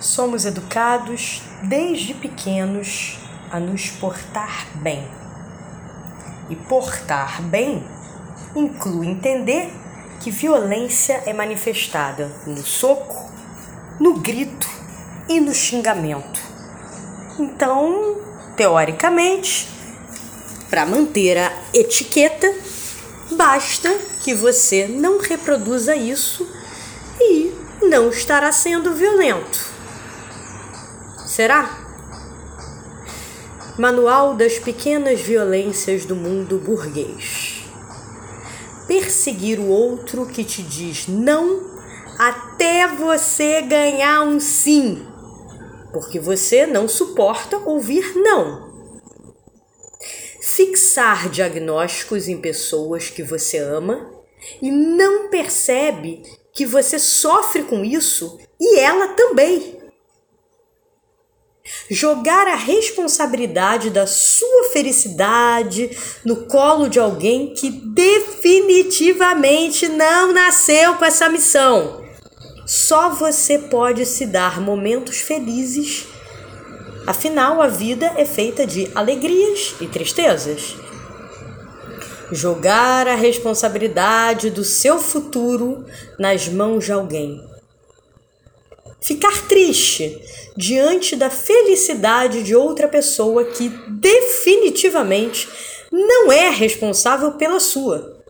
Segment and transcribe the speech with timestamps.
[0.00, 3.18] Somos educados desde pequenos
[3.50, 5.04] a nos portar bem.
[6.48, 7.84] E portar bem
[8.54, 9.72] inclui entender
[10.20, 13.28] que violência é manifestada no soco,
[13.98, 14.68] no grito
[15.28, 16.40] e no xingamento.
[17.36, 18.18] Então,
[18.56, 19.68] teoricamente,
[20.70, 22.52] para manter a etiqueta,
[23.32, 23.92] basta
[24.22, 26.48] que você não reproduza isso
[27.20, 27.52] e
[27.82, 29.67] não estará sendo violento.
[31.38, 31.70] Será?
[33.78, 37.62] Manual das Pequenas Violências do Mundo Burguês.
[38.88, 41.78] Perseguir o outro que te diz não
[42.18, 45.06] até você ganhar um sim,
[45.92, 48.72] porque você não suporta ouvir não.
[50.42, 54.10] Fixar diagnósticos em pessoas que você ama
[54.60, 56.20] e não percebe
[56.52, 59.77] que você sofre com isso e ela também
[61.90, 65.90] jogar a responsabilidade da sua felicidade
[66.24, 72.02] no colo de alguém que definitivamente não nasceu com essa missão.
[72.66, 76.06] Só você pode se dar momentos felizes.
[77.06, 80.74] Afinal, a vida é feita de alegrias e tristezas.
[82.30, 85.86] Jogar a responsabilidade do seu futuro
[86.18, 87.48] nas mãos de alguém
[89.00, 90.20] ficar triste
[90.58, 95.48] diante da felicidade de outra pessoa que definitivamente
[95.92, 98.24] não é responsável pela sua.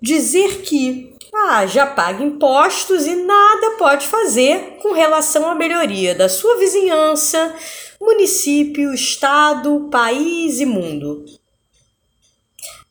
[0.00, 6.28] Dizer que ah, já paga impostos e nada pode fazer com relação à melhoria da
[6.28, 7.52] sua vizinhança,
[8.00, 11.24] município, estado, país e mundo.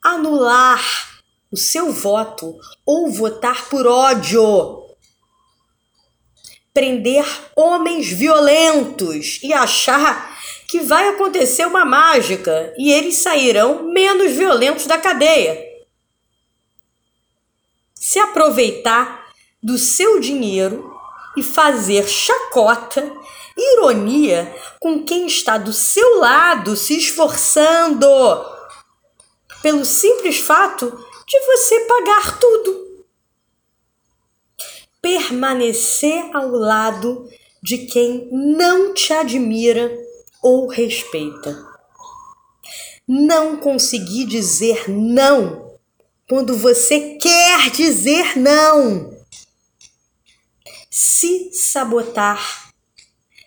[0.03, 0.83] Anular
[1.49, 2.53] o seu voto
[2.85, 4.90] ou votar por ódio
[6.73, 14.85] prender homens violentos e achar que vai acontecer uma mágica e eles sairão menos violentos
[14.85, 15.69] da cadeia.
[17.93, 19.27] Se aproveitar
[19.61, 20.95] do seu dinheiro
[21.37, 23.11] e fazer chacota,
[23.57, 28.07] ironia com quem está do seu lado se esforçando,
[29.61, 32.90] pelo simples fato de você pagar tudo
[35.01, 37.29] permanecer ao lado
[37.61, 39.91] de quem não te admira
[40.41, 41.65] ou respeita.
[43.07, 45.77] Não conseguir dizer não
[46.29, 49.17] quando você quer dizer não.
[50.89, 52.71] Se sabotar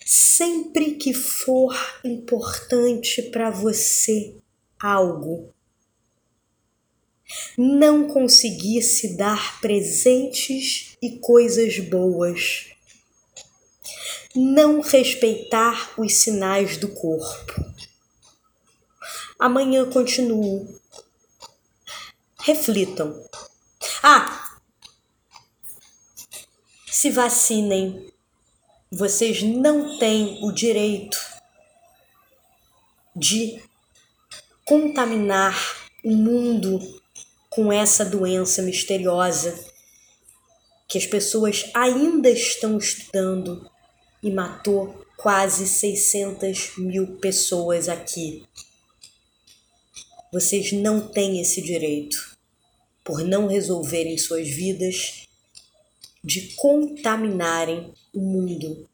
[0.05, 4.35] sempre que for importante para você
[4.79, 5.54] algo
[7.57, 12.67] não conseguir se dar presentes e coisas boas,
[14.35, 17.65] não respeitar os sinais do corpo.
[19.39, 20.81] Amanhã continuo.
[22.41, 23.25] Reflitam.
[24.03, 24.59] Ah!
[26.87, 28.13] Se vacinem.
[28.91, 31.19] Vocês não têm o direito
[33.17, 33.61] de
[34.65, 37.03] contaminar o mundo
[37.55, 39.65] com essa doença misteriosa
[40.89, 43.71] que as pessoas ainda estão estudando
[44.21, 48.45] e matou quase 600 mil pessoas aqui.
[50.33, 52.37] Vocês não têm esse direito,
[53.05, 55.23] por não resolverem suas vidas,
[56.25, 58.89] de contaminarem o mundo